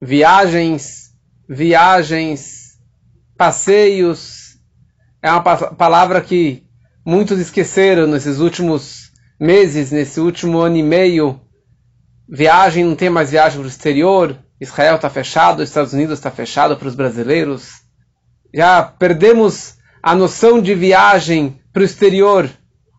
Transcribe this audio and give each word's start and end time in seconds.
viagens, 0.00 1.10
viagens, 1.48 2.78
passeios. 3.36 4.58
É 5.22 5.30
uma 5.30 5.42
palavra 5.42 6.20
que 6.20 6.64
muitos 7.04 7.38
esqueceram 7.38 8.06
nesses 8.06 8.38
últimos 8.38 9.10
meses, 9.38 9.90
nesse 9.90 10.20
último 10.20 10.58
ano 10.58 10.76
e 10.76 10.82
meio. 10.82 11.40
Viagem, 12.28 12.84
não 12.84 12.94
tem 12.94 13.10
mais 13.10 13.30
viagem 13.30 13.58
para 13.58 13.66
o 13.66 13.70
exterior. 13.70 14.38
Israel 14.60 14.96
está 14.96 15.10
fechado, 15.10 15.62
Estados 15.62 15.92
Unidos 15.92 16.18
está 16.18 16.30
fechado 16.30 16.76
para 16.76 16.88
os 16.88 16.94
brasileiros. 16.94 17.80
Já 18.54 18.82
perdemos 18.82 19.76
a 20.02 20.14
noção 20.14 20.60
de 20.60 20.74
viagem 20.74 21.60
para 21.72 21.82
o 21.82 21.84
exterior, 21.84 22.48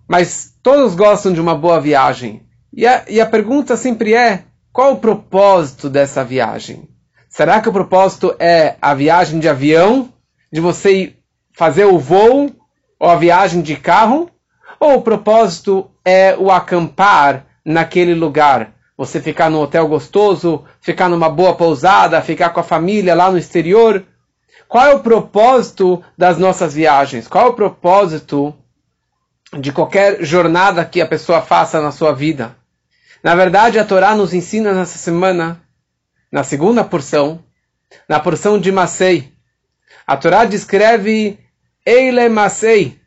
mas 0.07 0.53
todos 0.61 0.95
gostam 0.95 1.33
de 1.33 1.41
uma 1.41 1.55
boa 1.55 1.79
viagem. 1.79 2.45
E 2.73 2.85
a, 2.87 3.05
e 3.07 3.19
a 3.19 3.25
pergunta 3.25 3.75
sempre 3.75 4.13
é: 4.13 4.43
qual 4.71 4.93
o 4.93 4.99
propósito 4.99 5.89
dessa 5.89 6.23
viagem? 6.23 6.90
Será 7.31 7.61
que 7.61 7.69
o 7.69 7.71
propósito 7.71 8.35
é 8.37 8.75
a 8.81 8.93
viagem 8.93 9.39
de 9.39 9.47
avião, 9.47 10.09
de 10.51 10.59
você 10.59 11.15
fazer 11.53 11.85
o 11.85 11.97
voo, 11.97 12.51
ou 12.99 13.09
a 13.09 13.15
viagem 13.15 13.61
de 13.61 13.77
carro? 13.77 14.29
Ou 14.77 14.95
o 14.95 15.01
propósito 15.01 15.89
é 16.03 16.35
o 16.37 16.51
acampar 16.51 17.45
naquele 17.63 18.13
lugar? 18.13 18.73
Você 18.97 19.21
ficar 19.21 19.49
num 19.49 19.61
hotel 19.61 19.87
gostoso, 19.87 20.65
ficar 20.81 21.07
numa 21.07 21.29
boa 21.29 21.55
pousada, 21.55 22.21
ficar 22.21 22.49
com 22.49 22.59
a 22.59 22.63
família 22.63 23.15
lá 23.15 23.31
no 23.31 23.37
exterior? 23.37 24.03
Qual 24.67 24.85
é 24.85 24.93
o 24.93 24.99
propósito 24.99 26.03
das 26.17 26.37
nossas 26.37 26.73
viagens? 26.73 27.29
Qual 27.29 27.45
é 27.45 27.49
o 27.49 27.53
propósito 27.53 28.53
de 29.57 29.71
qualquer 29.71 30.21
jornada 30.21 30.83
que 30.83 30.99
a 30.99 31.07
pessoa 31.07 31.41
faça 31.41 31.79
na 31.79 31.93
sua 31.93 32.11
vida? 32.11 32.57
Na 33.23 33.35
verdade, 33.35 33.79
a 33.79 33.85
Torá 33.85 34.13
nos 34.15 34.33
ensina 34.33 34.73
nessa 34.73 34.97
semana 34.97 35.61
na 36.31 36.43
segunda 36.43 36.83
porção, 36.83 37.43
na 38.07 38.19
porção 38.19 38.59
de 38.59 38.71
Masei. 38.71 39.31
A 40.07 40.15
Torá 40.15 40.45
descreve 40.45 41.39
Eile 41.85 42.29
Masei. 42.29 42.99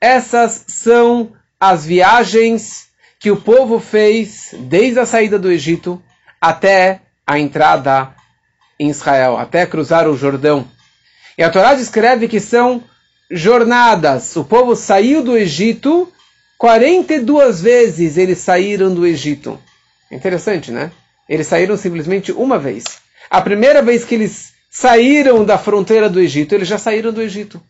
Essas 0.00 0.64
são 0.68 1.32
as 1.58 1.84
viagens 1.84 2.88
que 3.18 3.30
o 3.30 3.36
povo 3.36 3.78
fez 3.78 4.54
desde 4.60 4.98
a 4.98 5.06
saída 5.06 5.38
do 5.38 5.50
Egito 5.50 6.02
até 6.40 7.02
a 7.26 7.38
entrada 7.38 8.14
em 8.78 8.88
Israel, 8.88 9.36
até 9.36 9.66
cruzar 9.66 10.08
o 10.08 10.16
Jordão. 10.16 10.66
E 11.36 11.42
a 11.42 11.50
Torá 11.50 11.74
descreve 11.74 12.28
que 12.28 12.40
são 12.40 12.82
jornadas. 13.30 14.34
O 14.36 14.44
povo 14.44 14.74
saiu 14.74 15.22
do 15.22 15.36
Egito 15.36 16.10
42 16.56 17.60
vezes 17.60 18.16
eles 18.16 18.38
saíram 18.38 18.92
do 18.92 19.06
Egito. 19.06 19.58
Interessante, 20.10 20.70
né? 20.70 20.90
Eles 21.30 21.46
saíram 21.46 21.76
simplesmente 21.76 22.32
uma 22.32 22.58
vez. 22.58 22.82
A 23.30 23.40
primeira 23.40 23.80
vez 23.80 24.04
que 24.04 24.16
eles 24.16 24.52
saíram 24.68 25.44
da 25.44 25.56
fronteira 25.56 26.10
do 26.10 26.18
Egito, 26.18 26.56
eles 26.56 26.66
já 26.66 26.76
saíram 26.76 27.12
do 27.12 27.22
Egito. 27.22 27.62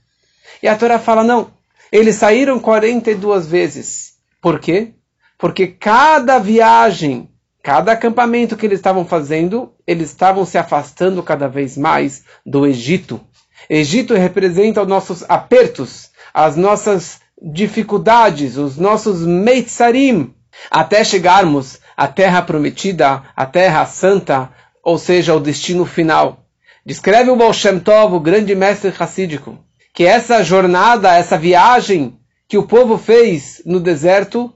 E 0.62 0.66
a 0.66 0.75
Torá 0.75 0.98
fala: 0.98 1.22
não, 1.22 1.50
eles 1.92 2.16
saíram 2.16 2.58
42 2.58 3.47
vezes. 3.47 4.14
Por 4.41 4.58
quê? 4.58 4.94
Porque 5.36 5.66
cada 5.66 6.38
viagem, 6.38 7.28
cada 7.62 7.92
acampamento 7.92 8.56
que 8.56 8.64
eles 8.64 8.78
estavam 8.78 9.05
fazendo, 9.05 9.75
eles 9.86 10.08
estavam 10.08 10.47
se 10.47 10.56
afastando 10.56 11.22
cada 11.22 11.47
vez 11.47 11.77
mais 11.77 12.25
do 12.47 12.66
Egito. 12.66 13.20
Egito 13.69 14.14
representa 14.14 14.81
os 14.81 14.88
nossos 14.88 15.22
apertos, 15.28 16.08
as 16.33 16.56
nossas 16.56 17.20
dificuldades, 17.42 18.56
os 18.56 18.78
nossos 18.78 19.20
meitzarim, 19.27 20.34
até 20.70 21.05
chegarmos 21.05 21.78
à 22.01 22.09
terra 22.09 22.41
prometida, 22.41 23.25
à 23.37 23.45
terra 23.45 23.84
santa, 23.84 24.48
ou 24.83 24.97
seja, 24.97 25.34
o 25.34 25.39
destino 25.39 25.84
final. 25.84 26.47
Descreve 26.83 27.29
o 27.29 27.37
Baal 27.37 27.53
Shem 27.53 27.79
Tov, 27.79 28.15
o 28.15 28.20
grande 28.20 28.55
mestre 28.55 28.89
racídico, 28.89 29.59
que 29.93 30.06
essa 30.06 30.43
jornada, 30.43 31.15
essa 31.15 31.37
viagem 31.37 32.19
que 32.48 32.56
o 32.56 32.62
povo 32.62 32.97
fez 32.97 33.61
no 33.66 33.78
deserto, 33.78 34.50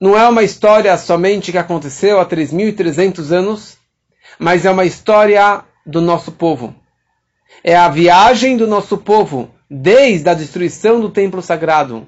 não 0.00 0.16
é 0.16 0.28
uma 0.28 0.44
história 0.44 0.96
somente 0.96 1.50
que 1.50 1.58
aconteceu 1.58 2.20
há 2.20 2.24
3.300 2.24 3.32
anos, 3.32 3.76
mas 4.38 4.64
é 4.64 4.70
uma 4.70 4.84
história 4.84 5.64
do 5.84 6.00
nosso 6.00 6.30
povo. 6.30 6.76
É 7.64 7.74
a 7.74 7.88
viagem 7.88 8.56
do 8.56 8.68
nosso 8.68 8.98
povo, 8.98 9.50
desde 9.68 10.30
a 10.30 10.34
destruição 10.34 11.00
do 11.00 11.10
templo 11.10 11.42
sagrado 11.42 12.06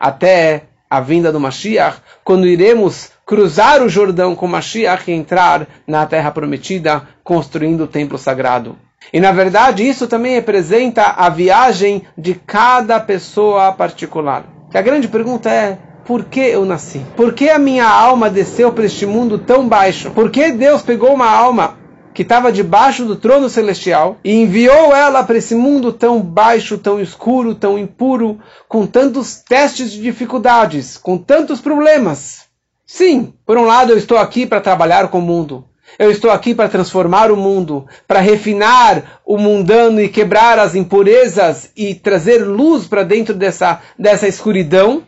até 0.00 0.64
a 0.90 1.00
vinda 1.00 1.30
do 1.30 1.38
Mashiach, 1.38 2.00
quando 2.24 2.44
iremos 2.44 3.14
cruzar 3.26 3.82
o 3.82 3.88
Jordão 3.88 4.36
com 4.36 4.46
Mashiach 4.46 5.10
e 5.10 5.14
entrar 5.14 5.66
na 5.84 6.06
terra 6.06 6.30
prometida, 6.30 7.02
construindo 7.24 7.82
o 7.82 7.88
templo 7.88 8.16
sagrado. 8.16 8.78
E 9.12 9.18
na 9.18 9.32
verdade 9.32 9.86
isso 9.86 10.06
também 10.06 10.34
representa 10.34 11.02
a 11.02 11.28
viagem 11.28 12.04
de 12.16 12.34
cada 12.34 13.00
pessoa 13.00 13.72
particular. 13.72 14.44
Que 14.70 14.78
a 14.78 14.82
grande 14.82 15.08
pergunta 15.08 15.50
é: 15.50 15.76
por 16.04 16.24
que 16.24 16.40
eu 16.40 16.64
nasci? 16.64 17.04
Por 17.16 17.34
que 17.34 17.50
a 17.50 17.58
minha 17.58 17.88
alma 17.88 18.30
desceu 18.30 18.72
para 18.72 18.86
este 18.86 19.04
mundo 19.04 19.38
tão 19.38 19.68
baixo? 19.68 20.12
Por 20.12 20.30
que 20.30 20.52
Deus 20.52 20.82
pegou 20.82 21.12
uma 21.12 21.28
alma 21.28 21.78
que 22.14 22.22
estava 22.22 22.52
debaixo 22.52 23.04
do 23.04 23.16
trono 23.16 23.48
celestial 23.48 24.16
e 24.24 24.40
enviou 24.40 24.94
ela 24.94 25.22
para 25.24 25.36
esse 25.36 25.54
mundo 25.54 25.92
tão 25.92 26.20
baixo, 26.20 26.78
tão 26.78 27.00
escuro, 27.00 27.56
tão 27.56 27.76
impuro, 27.76 28.38
com 28.68 28.86
tantos 28.86 29.42
testes 29.42 29.90
de 29.90 30.00
dificuldades, 30.00 30.96
com 30.96 31.18
tantos 31.18 31.60
problemas. 31.60 32.46
Sim, 32.86 33.34
por 33.44 33.58
um 33.58 33.64
lado 33.64 33.92
eu 33.92 33.98
estou 33.98 34.16
aqui 34.16 34.46
para 34.46 34.60
trabalhar 34.60 35.08
com 35.08 35.18
o 35.18 35.22
mundo. 35.22 35.64
Eu 35.98 36.10
estou 36.10 36.30
aqui 36.30 36.54
para 36.54 36.68
transformar 36.68 37.32
o 37.32 37.36
mundo, 37.36 37.86
para 38.06 38.20
refinar 38.20 39.20
o 39.24 39.36
mundano 39.36 40.00
e 40.00 40.08
quebrar 40.08 40.58
as 40.58 40.74
impurezas 40.74 41.70
e 41.76 41.94
trazer 41.94 42.44
luz 42.44 42.86
para 42.86 43.02
dentro 43.02 43.34
dessa, 43.34 43.82
dessa 43.98 44.28
escuridão. 44.28 45.02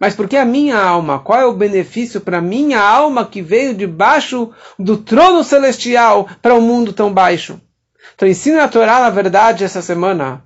Mas 0.00 0.14
porque 0.14 0.36
a 0.36 0.44
minha 0.44 0.78
alma, 0.78 1.18
qual 1.18 1.40
é 1.40 1.44
o 1.44 1.52
benefício 1.52 2.20
para 2.20 2.38
a 2.38 2.42
minha 2.42 2.80
alma 2.80 3.26
que 3.26 3.42
veio 3.42 3.74
debaixo 3.74 4.50
do 4.78 4.96
trono 4.96 5.42
celestial 5.42 6.28
para 6.40 6.54
um 6.54 6.60
mundo 6.60 6.92
tão 6.92 7.12
baixo? 7.12 7.60
Então 8.14 8.28
ensina 8.28 8.64
a 8.64 8.68
Torá, 8.68 9.00
na 9.00 9.10
verdade, 9.10 9.64
essa 9.64 9.82
semana, 9.82 10.44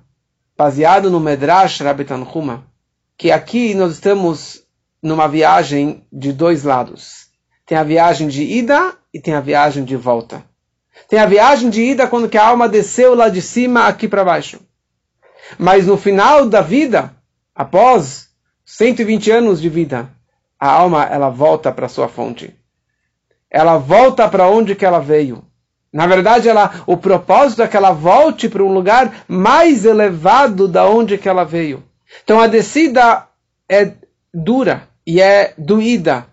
baseado 0.57 1.09
no 1.09 1.19
Medrash 1.19 1.81
Rabbi 1.81 2.03
Tanhuma, 2.03 2.65
que 3.17 3.31
aqui 3.31 3.73
nós 3.75 3.93
estamos 3.93 4.64
numa 5.05 5.27
viagem 5.27 6.03
de 6.11 6.33
dois 6.33 6.63
lados. 6.63 7.27
Tem 7.63 7.77
a 7.77 7.83
viagem 7.83 8.27
de 8.27 8.41
ida 8.41 8.95
e 9.13 9.21
tem 9.21 9.35
a 9.35 9.39
viagem 9.39 9.83
de 9.83 9.95
volta. 9.95 10.43
Tem 11.07 11.19
a 11.19 11.27
viagem 11.27 11.69
de 11.69 11.83
ida 11.83 12.07
quando 12.07 12.27
que 12.27 12.39
a 12.39 12.47
alma 12.47 12.67
desceu 12.67 13.13
lá 13.13 13.29
de 13.29 13.39
cima 13.39 13.85
aqui 13.85 14.07
para 14.07 14.25
baixo. 14.25 14.59
Mas 15.59 15.85
no 15.85 15.95
final 15.95 16.49
da 16.49 16.59
vida, 16.61 17.13
após 17.53 18.29
120 18.65 19.29
anos 19.29 19.61
de 19.61 19.69
vida, 19.69 20.09
a 20.59 20.71
alma 20.71 21.05
ela 21.05 21.29
volta 21.29 21.71
para 21.71 21.87
sua 21.87 22.07
fonte. 22.07 22.55
Ela 23.47 23.77
volta 23.77 24.27
para 24.27 24.47
onde 24.47 24.73
que 24.73 24.85
ela 24.85 24.99
veio. 24.99 25.45
Na 25.93 26.07
verdade, 26.07 26.49
ela, 26.49 26.81
o 26.87 26.97
propósito 26.97 27.61
é 27.61 27.67
que 27.67 27.77
ela 27.77 27.91
volte 27.91 28.49
para 28.49 28.63
um 28.63 28.73
lugar 28.73 29.23
mais 29.27 29.85
elevado 29.85 30.67
da 30.67 30.89
onde 30.89 31.15
que 31.15 31.29
ela 31.29 31.43
veio. 31.43 31.83
Então 32.23 32.39
a 32.39 32.47
descida 32.47 33.27
é 33.69 33.93
dura 34.33 34.94
e 35.05 35.21
é 35.21 35.53
doída 35.57 36.27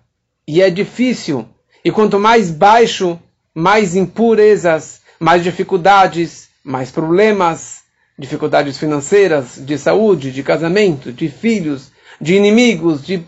e 0.47 0.63
é 0.63 0.71
difícil. 0.71 1.47
E 1.85 1.91
quanto 1.91 2.19
mais 2.19 2.51
baixo, 2.51 3.19
mais 3.55 3.95
impurezas, 3.95 5.01
mais 5.19 5.43
dificuldades, 5.43 6.49
mais 6.65 6.91
problemas, 6.91 7.83
dificuldades 8.19 8.79
financeiras, 8.79 9.57
de 9.57 9.77
saúde, 9.77 10.31
de 10.31 10.43
casamento, 10.43 11.13
de 11.13 11.29
filhos, 11.29 11.91
de 12.21 12.35
inimigos, 12.35 13.05
de 13.05 13.23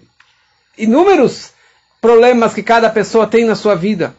inúmeros 0.79 1.53
problemas 2.01 2.55
que 2.55 2.63
cada 2.63 2.91
pessoa 2.91 3.27
tem 3.27 3.45
na 3.45 3.55
sua 3.55 3.75
vida. 3.75 4.15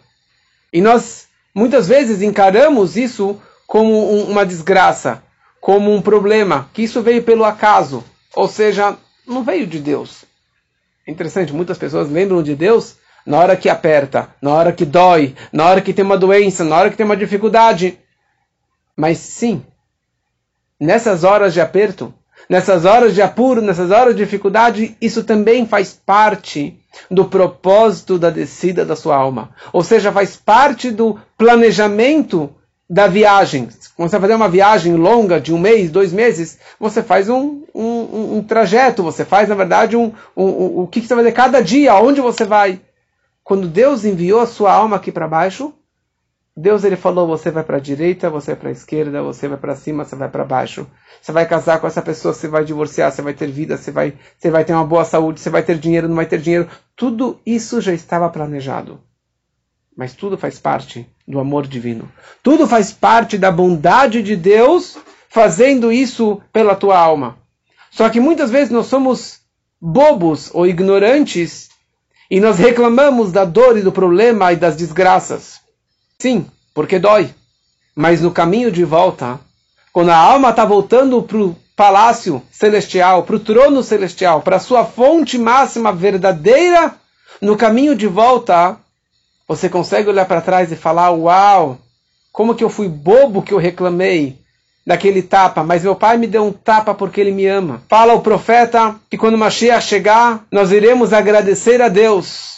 E 0.72 0.81
nós 0.81 1.28
muitas 1.53 1.88
vezes 1.88 2.22
encaramos 2.22 2.97
isso 2.97 3.40
como 3.66 4.14
um, 4.14 4.32
uma 4.32 4.46
desgraça, 4.46 5.23
como 5.61 5.94
um 5.94 6.02
problema, 6.02 6.70
que 6.73 6.84
isso 6.84 7.02
veio 7.02 7.23
pelo 7.23 7.46
acaso, 7.46 8.03
ou 8.35 8.47
seja, 8.47 8.97
não 9.26 9.44
veio 9.44 9.66
de 9.66 9.79
Deus. 9.79 10.26
É 11.07 11.11
interessante, 11.11 11.53
muitas 11.53 11.78
pessoas 11.78 12.09
lembram 12.09 12.41
de 12.41 12.55
Deus 12.55 12.97
na 13.25 13.37
hora 13.37 13.55
que 13.55 13.69
aperta, 13.69 14.29
na 14.41 14.52
hora 14.52 14.72
que 14.72 14.85
dói, 14.85 15.35
na 15.52 15.66
hora 15.66 15.81
que 15.81 15.93
tem 15.93 16.03
uma 16.03 16.17
doença, 16.17 16.63
na 16.63 16.75
hora 16.75 16.90
que 16.90 16.97
tem 16.97 17.05
uma 17.05 17.17
dificuldade. 17.17 17.99
Mas 18.97 19.19
sim, 19.19 19.63
nessas 20.79 21.23
horas 21.23 21.53
de 21.53 21.61
aperto, 21.61 22.13
nessas 22.49 22.85
horas 22.85 23.13
de 23.13 23.22
apuro, 23.22 23.61
nessas 23.61 23.91
horas 23.91 24.16
de 24.16 24.23
dificuldade, 24.23 24.97
isso 24.99 25.23
também 25.23 25.67
faz 25.67 25.93
parte 25.93 26.79
do 27.09 27.25
propósito 27.25 28.17
da 28.17 28.29
descida 28.29 28.84
da 28.85 28.96
sua 28.96 29.16
alma. 29.16 29.51
Ou 29.73 29.84
seja, 29.84 30.11
faz 30.11 30.35
parte 30.35 30.90
do 30.91 31.19
planejamento 31.37 32.49
da 32.90 33.08
viagem. 33.08 33.69
Quando 33.96 34.09
você 34.09 34.18
vai 34.18 34.30
fazer 34.30 34.36
uma 34.36 34.50
viagem 34.50 34.96
longa 34.96 35.40
de 35.40 35.53
um 35.53 35.58
mês, 35.58 35.90
dois 35.90 36.12
meses, 36.12 36.59
você 36.78 37.02
faz 37.02 37.30
um, 37.30 37.64
um, 37.74 38.38
um 38.38 38.44
trajeto, 38.44 39.02
você 39.02 39.24
faz, 39.24 39.47
na 39.47 39.56
verdade, 39.56 39.96
um, 39.96 40.12
um, 40.36 40.82
o 40.82 40.88
que 40.88 41.00
você 41.00 41.16
vai 41.16 41.24
fazer 41.24 41.36
cada 41.36 41.62
dia, 41.62 41.94
aonde 41.94 42.20
você 42.20 42.44
vai. 42.44 42.82
Quando 43.42 43.70
Deus 43.70 44.03
enviou 44.03 44.42
a 44.42 44.47
sua 44.47 44.74
alma 44.74 44.97
aqui 44.97 45.14
para 45.14 45.30
baixo, 45.30 45.74
Deus 46.58 46.84
ele 46.84 46.97
falou, 46.97 47.26
você 47.26 47.50
vai 47.50 47.64
para 47.64 47.78
a 47.78 47.80
direita, 47.80 48.30
você 48.30 48.52
vai 48.52 48.59
para 48.59 48.70
a 48.70 48.72
esquerda, 48.74 49.24
você 49.24 49.47
vai 49.47 49.58
para 49.58 49.76
cima, 49.76 50.03
você 50.03 50.16
vai 50.16 50.28
para 50.28 50.44
baixo. 50.44 50.86
Você 51.22 51.32
vai 51.32 51.47
casar 51.47 51.80
com 51.80 51.88
essa 51.88 52.02
pessoa, 52.02 52.34
você 52.34 52.50
vai 52.50 52.66
divorciar, 52.66 53.12
você 53.12 53.22
vai 53.22 53.34
ter 53.34 53.47
vida, 53.47 53.78
você 53.78 53.92
vai, 53.92 54.14
você 54.38 54.52
vai 54.52 54.66
ter 54.66 54.74
uma 54.74 54.86
boa 54.86 55.06
saúde, 55.06 55.40
você 55.40 55.50
vai 55.50 55.64
ter 55.64 55.78
dinheiro, 55.78 56.09
não 56.09 56.16
vai 56.16 56.26
ter 56.26 56.40
dinheiro. 56.40 56.68
Tudo 56.97 57.40
isso 57.46 57.80
já 57.80 57.94
estava 57.94 58.30
planejado. 58.30 59.00
Mas 59.96 60.14
tudo 60.14 60.38
faz 60.38 60.59
parte 60.59 61.09
do 61.27 61.39
amor 61.39 61.67
divino. 61.67 62.11
Tudo 62.43 62.67
faz 62.67 62.91
parte 62.91 63.37
da 63.37 63.51
bondade 63.51 64.22
de 64.22 64.35
Deus 64.35 64.97
fazendo 65.29 65.91
isso 65.91 66.41
pela 66.53 66.75
tua 66.75 66.97
alma. 66.97 67.37
Só 67.91 68.09
que 68.09 68.19
muitas 68.19 68.51
vezes 68.51 68.69
nós 68.69 68.85
somos 68.87 69.39
bobos 69.81 70.49
ou 70.53 70.67
ignorantes 70.67 71.69
e 72.29 72.39
nós 72.39 72.57
reclamamos 72.57 73.31
da 73.31 73.45
dor 73.45 73.77
e 73.77 73.81
do 73.81 73.91
problema 73.91 74.51
e 74.53 74.55
das 74.55 74.75
desgraças. 74.75 75.61
Sim, 76.19 76.45
porque 76.73 76.99
dói. 76.99 77.33
Mas 77.95 78.22
no 78.22 78.31
caminho 78.31 78.72
de 78.72 78.83
volta, 78.83 79.39
quando 79.93 80.09
a 80.09 80.17
alma 80.17 80.49
está 80.49 80.66
voltando 80.66 81.22
para 81.22 81.37
o 81.37 81.55
palácio 81.75 82.41
celestial, 82.51 83.23
para 83.23 83.35
o 83.35 83.39
trono 83.39 83.83
celestial, 83.83 84.41
para 84.41 84.57
a 84.57 84.59
sua 84.59 84.85
fonte 84.85 85.37
máxima 85.37 85.91
verdadeira, 85.91 86.95
no 87.41 87.57
caminho 87.57 87.95
de 87.95 88.07
volta, 88.07 88.77
você 89.47 89.70
consegue 89.70 90.09
olhar 90.09 90.26
para 90.26 90.42
trás 90.42 90.72
e 90.72 90.76
falar: 90.76 91.12
Uau, 91.12 91.78
como 92.32 92.56
que 92.56 92.64
eu 92.64 92.70
fui 92.70 92.88
bobo 92.88 93.42
que 93.42 93.53
eu 93.53 93.58
reclamei 93.58 94.40
daquele 94.86 95.22
tapa, 95.22 95.64
mas 95.64 95.84
meu 95.84 95.96
pai 95.96 96.18
me 96.18 96.28
deu 96.28 96.44
um 96.44 96.52
tapa 96.52 96.94
porque 96.94 97.20
ele 97.20 97.32
me 97.32 97.47
ama. 97.47 97.82
Fala 97.90 98.14
o 98.14 98.22
profeta 98.22 98.96
que 99.09 99.18
quando 99.18 99.38
Mashiach 99.38 99.86
chegar, 99.86 100.46
nós 100.52 100.72
iremos 100.72 101.12
agradecer 101.12 101.82
a 101.82 101.90
Deus 101.90 102.56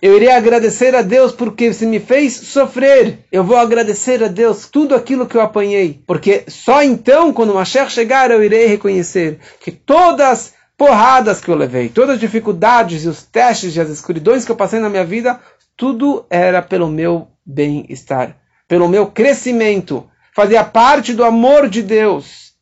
eu 0.00 0.16
irei 0.16 0.30
agradecer 0.30 0.94
a 0.94 1.02
Deus 1.02 1.32
porque 1.32 1.72
se 1.72 1.84
me 1.84 1.98
fez 1.98 2.34
sofrer. 2.34 3.18
Eu 3.32 3.44
vou 3.44 3.56
agradecer 3.56 4.22
a 4.22 4.28
Deus 4.28 4.68
tudo 4.68 4.94
aquilo 4.94 5.26
que 5.26 5.36
eu 5.36 5.40
apanhei. 5.40 6.00
Porque 6.06 6.44
só 6.48 6.82
então, 6.82 7.32
quando 7.32 7.52
Mashiach 7.52 7.92
chegar, 7.92 8.30
eu 8.30 8.42
irei 8.42 8.66
reconhecer 8.66 9.38
que 9.60 9.70
todas 9.72 10.54
porradas 10.80 11.42
que 11.42 11.50
eu 11.50 11.54
levei, 11.54 11.90
todas 11.90 12.14
as 12.14 12.20
dificuldades 12.20 13.04
e 13.04 13.08
os 13.08 13.22
testes 13.22 13.76
e 13.76 13.80
as 13.80 13.90
escuridões 13.90 14.46
que 14.46 14.50
eu 14.50 14.56
passei 14.56 14.80
na 14.80 14.88
minha 14.88 15.04
vida, 15.04 15.38
tudo 15.76 16.24
era 16.30 16.62
pelo 16.62 16.88
meu 16.88 17.28
bem-estar, 17.44 18.34
pelo 18.66 18.88
meu 18.88 19.06
crescimento. 19.06 20.08
Fazia 20.34 20.64
parte 20.64 21.12
do 21.12 21.22
amor 21.22 21.68
de 21.68 21.82
Deus. 21.82 22.54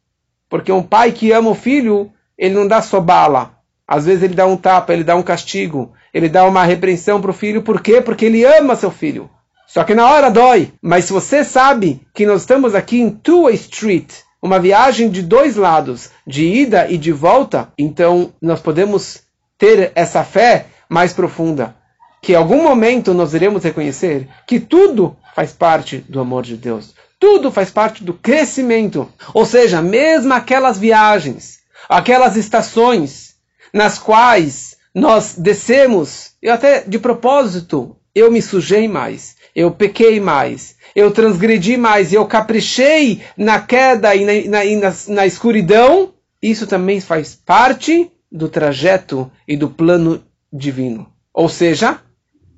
Porque 0.49 0.73
um 0.73 0.83
pai 0.83 1.13
que 1.13 1.31
ama 1.31 1.51
o 1.51 1.55
filho, 1.55 2.11
ele 2.37 2.55
não 2.55 2.67
dá 2.67 2.83
só 2.83 3.01
bala 3.01 3.59
às 3.89 4.05
vezes 4.05 4.23
ele 4.23 4.35
dá 4.35 4.45
um 4.47 4.57
tapa, 4.57 4.93
ele 4.93 5.03
dá 5.03 5.17
um 5.17 5.23
castigo, 5.23 5.95
ele 6.13 6.29
dá 6.29 6.45
uma 6.45 6.63
repreensão 6.63 7.23
para 7.23 7.31
o 7.31 7.35
filho. 7.35 7.63
Por 7.63 7.81
quê? 7.81 8.03
Porque 8.03 8.27
ele 8.27 8.45
ama 8.45 8.77
seu 8.77 8.91
filho. 8.91 9.31
Só 9.67 9.83
que 9.83 9.95
na 9.95 10.07
hora 10.07 10.31
dói. 10.31 10.71
Mas 10.83 11.07
se 11.07 11.13
você 11.15 11.43
sabe 11.43 12.07
que 12.13 12.27
nós 12.27 12.43
estamos 12.43 12.75
aqui 12.75 13.01
em 13.01 13.09
Two 13.09 13.49
Street, 13.49 14.13
uma 14.43 14.59
viagem 14.59 15.11
de 15.11 15.23
dois 15.23 15.57
lados, 15.57 16.11
de 16.27 16.45
ida 16.45 16.91
e 16.91 16.97
de 16.97 17.13
volta, 17.13 17.73
então 17.77 18.33
nós 18.41 18.61
podemos 18.61 19.23
ter 19.57 19.93
essa 19.95 20.23
fé 20.23 20.67
mais 20.89 21.13
profunda. 21.13 21.77
Que 22.23 22.33
em 22.33 22.37
algum 22.37 22.63
momento 22.63 23.13
nós 23.15 23.35
iremos 23.35 23.65
reconhecer 23.65 24.29
que 24.47 24.59
tudo 24.59 25.17
faz 25.35 25.53
parte 25.53 25.99
do 26.09 26.21
amor 26.21 26.43
de 26.43 26.57
Deus. 26.57 26.95
Tudo 27.19 27.51
faz 27.51 27.71
parte 27.71 28.05
do 28.05 28.15
crescimento. 28.15 29.09
Ou 29.35 29.45
seja, 29.45 29.83
mesmo 29.83 30.33
aquelas 30.33 30.79
viagens, 30.79 31.59
aquelas 31.89 32.37
estações, 32.37 33.35
nas 33.73 33.99
quais 33.99 34.77
nós 34.95 35.35
descemos, 35.37 36.33
eu 36.43 36.55
até 36.55 36.81
de 36.81 36.99
propósito, 36.99 37.97
eu 38.19 38.31
me 38.31 38.43
sujei 38.43 38.89
mais, 38.89 39.37
eu 39.55 39.71
pequei 39.71 40.21
mais, 40.21 40.77
eu 40.95 41.11
transgredi 41.11 41.77
mais, 41.77 42.13
eu 42.13 42.27
caprichei 42.27 43.23
na 43.37 43.61
queda 43.61 44.15
e 44.15 44.25
na, 44.25 44.51
na, 44.51 44.65
e 44.65 44.77
na, 44.77 44.93
na 45.09 45.27
escuridão, 45.27 46.13
isso 46.43 46.67
também 46.67 47.01
faz 47.01 47.35
parte 47.35 48.11
do 48.31 48.49
trajeto 48.49 49.31
e 49.47 49.57
do 49.57 49.69
plano 49.69 50.23
divino. 50.53 51.11
Ou 51.33 51.49
seja, 51.49 52.01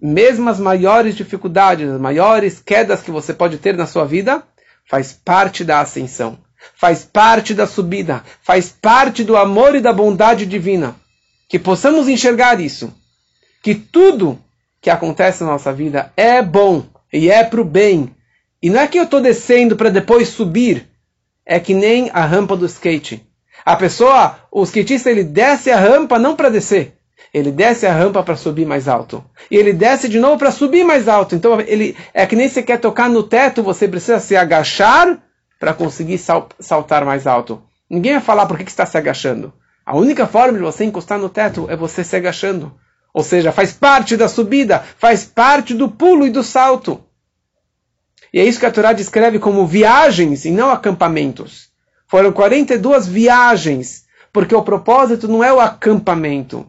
mesmo 0.00 0.48
as 0.48 0.58
maiores 0.58 1.14
dificuldades, 1.14 1.88
as 1.88 2.00
maiores 2.00 2.60
quedas 2.60 3.02
que 3.02 3.10
você 3.10 3.34
pode 3.34 3.58
ter 3.58 3.76
na 3.76 3.86
sua 3.86 4.04
vida, 4.04 4.42
faz 4.88 5.12
parte 5.12 5.64
da 5.64 5.80
ascensão, 5.80 6.38
faz 6.76 7.04
parte 7.04 7.54
da 7.54 7.66
subida, 7.66 8.22
faz 8.42 8.70
parte 8.70 9.22
do 9.22 9.36
amor 9.36 9.74
e 9.74 9.80
da 9.80 9.92
bondade 9.92 10.46
divina 10.46 10.96
que 11.50 11.58
possamos 11.58 12.08
enxergar 12.08 12.60
isso, 12.60 12.94
que 13.60 13.74
tudo 13.74 14.38
que 14.80 14.90
acontece 14.90 15.42
na 15.42 15.50
nossa 15.50 15.72
vida 15.72 16.12
é 16.16 16.42
bom 16.42 16.84
e 17.12 17.30
é 17.30 17.44
para 17.44 17.60
o 17.60 17.64
bem. 17.64 18.14
E 18.62 18.70
não 18.70 18.80
é 18.80 18.86
que 18.86 18.98
eu 18.98 19.04
estou 19.04 19.20
descendo 19.20 19.76
para 19.76 19.90
depois 19.90 20.28
subir, 20.28 20.88
é 21.44 21.58
que 21.58 21.74
nem 21.74 22.10
a 22.12 22.24
rampa 22.24 22.56
do 22.56 22.66
skate. 22.66 23.26
A 23.64 23.76
pessoa, 23.76 24.38
o 24.50 24.62
skatista, 24.62 25.10
ele 25.10 25.24
desce 25.24 25.70
a 25.70 25.78
rampa 25.78 26.18
não 26.18 26.34
para 26.34 26.48
descer, 26.48 26.94
ele 27.32 27.50
desce 27.50 27.86
a 27.86 27.92
rampa 27.92 28.22
para 28.22 28.36
subir 28.36 28.66
mais 28.66 28.88
alto. 28.88 29.24
E 29.50 29.56
ele 29.56 29.72
desce 29.72 30.08
de 30.08 30.18
novo 30.18 30.38
para 30.38 30.50
subir 30.50 30.84
mais 30.84 31.08
alto. 31.08 31.34
Então 31.34 31.60
ele 31.60 31.96
é 32.12 32.26
que 32.26 32.36
nem 32.36 32.48
você 32.48 32.62
quer 32.62 32.78
tocar 32.78 33.08
no 33.08 33.22
teto, 33.22 33.62
você 33.62 33.86
precisa 33.86 34.18
se 34.18 34.36
agachar 34.36 35.18
para 35.58 35.74
conseguir 35.74 36.18
sal, 36.18 36.48
saltar 36.58 37.04
mais 37.04 37.26
alto. 37.26 37.62
Ninguém 37.88 38.12
vai 38.12 38.22
falar 38.22 38.46
por 38.46 38.56
que, 38.56 38.64
que 38.64 38.70
está 38.70 38.86
se 38.86 38.96
agachando. 38.96 39.52
A 39.84 39.96
única 39.96 40.26
forma 40.26 40.56
de 40.56 40.64
você 40.64 40.84
encostar 40.84 41.18
no 41.18 41.28
teto 41.28 41.66
é 41.68 41.76
você 41.76 42.02
se 42.02 42.16
agachando. 42.16 42.72
Ou 43.12 43.22
seja, 43.22 43.52
faz 43.52 43.72
parte 43.72 44.16
da 44.16 44.28
subida, 44.28 44.84
faz 44.96 45.24
parte 45.24 45.74
do 45.74 45.90
pulo 45.90 46.26
e 46.26 46.30
do 46.30 46.42
salto. 46.42 47.02
E 48.32 48.38
é 48.38 48.44
isso 48.44 48.60
que 48.60 48.66
a 48.66 48.70
Torá 48.70 48.92
descreve 48.92 49.38
como 49.38 49.66
viagens 49.66 50.44
e 50.44 50.50
não 50.50 50.70
acampamentos. 50.70 51.68
Foram 52.06 52.32
42 52.32 53.08
viagens, 53.08 54.04
porque 54.32 54.54
o 54.54 54.62
propósito 54.62 55.26
não 55.26 55.42
é 55.42 55.52
o 55.52 55.60
acampamento, 55.60 56.66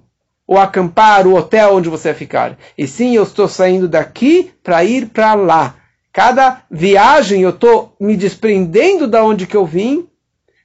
o 0.47 0.57
acampar, 0.57 1.27
o 1.27 1.35
hotel 1.35 1.75
onde 1.75 1.89
você 1.89 2.09
vai 2.09 2.17
ficar. 2.17 2.57
E 2.77 2.87
sim, 2.87 3.15
eu 3.15 3.23
estou 3.23 3.47
saindo 3.47 3.87
daqui 3.87 4.51
para 4.63 4.83
ir 4.83 5.09
para 5.09 5.35
lá. 5.35 5.75
Cada 6.11 6.63
viagem 6.69 7.41
eu 7.41 7.51
estou 7.51 7.95
me 7.99 8.17
desprendendo 8.17 9.07
da 9.07 9.23
onde 9.23 9.47
que 9.47 9.55
eu 9.55 9.65
vim 9.65 10.07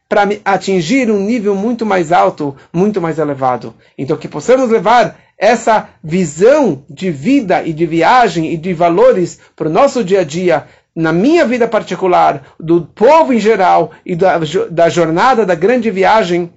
para 0.09 0.29
atingir 0.45 1.11
um 1.11 1.21
nível 1.21 1.55
muito 1.55 1.85
mais 1.85 2.13
alto, 2.13 2.57
muito 2.73 3.01
mais 3.01 3.19
elevado. 3.19 3.75
Então, 3.99 4.17
que 4.17 4.29
possamos 4.29 4.71
levar 4.71 5.19
essa 5.39 5.89
visão 6.03 6.85
de 6.89 7.11
vida 7.11 7.63
e 7.63 7.73
de 7.73 7.85
viagem 7.85 8.53
e 8.53 8.57
de 8.57 8.73
valores 8.73 9.39
para 9.55 9.69
o 9.69 9.73
nosso 9.73 10.03
dia 10.03 10.21
a 10.21 10.25
dia, 10.25 10.67
na 10.95 11.13
minha 11.13 11.45
vida 11.45 11.69
particular, 11.69 12.55
do 12.59 12.83
povo 12.83 13.33
em 13.33 13.39
geral 13.39 13.93
e 14.05 14.17
da, 14.17 14.39
da 14.71 14.89
jornada 14.89 15.45
da 15.45 15.55
grande 15.55 15.91
viagem 15.91 16.53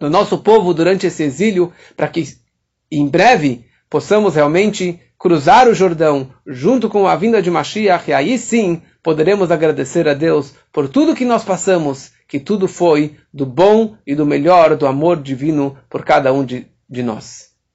do 0.00 0.10
nosso 0.10 0.38
povo 0.38 0.74
durante 0.74 1.06
esse 1.06 1.22
exílio, 1.22 1.72
para 1.96 2.08
que 2.08 2.24
em 2.90 3.06
breve 3.06 3.64
possamos 3.92 4.36
realmente 4.36 4.98
cruzar 5.18 5.68
o 5.68 5.74
Jordão 5.74 6.30
junto 6.46 6.88
com 6.88 7.06
a 7.06 7.14
vinda 7.14 7.42
de 7.42 7.50
Mashiach, 7.50 8.08
e 8.08 8.14
aí 8.14 8.38
sim 8.38 8.80
poderemos 9.02 9.50
agradecer 9.50 10.08
a 10.08 10.14
Deus 10.14 10.54
por 10.72 10.88
tudo 10.88 11.14
que 11.14 11.26
nós 11.26 11.44
passamos 11.44 12.10
que 12.26 12.40
tudo 12.40 12.66
foi 12.66 13.16
do 13.30 13.44
bom 13.44 13.94
e 14.06 14.14
do 14.14 14.24
melhor 14.24 14.76
do 14.76 14.86
amor 14.86 15.20
divino 15.20 15.76
por 15.90 16.06
cada 16.06 16.32
um 16.32 16.42
de, 16.42 16.66
de 16.88 17.02
nós. 17.02 17.51